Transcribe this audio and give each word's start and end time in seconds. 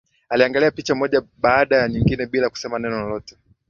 Aliangalia 0.29 0.71
picha 0.71 0.95
moja 0.95 1.21
baada 1.37 1.77
ya 1.77 1.89
nyingine 1.89 2.25
bila 2.25 2.49
kusema 2.49 2.79
neno 2.79 2.99
lolote 2.99 3.37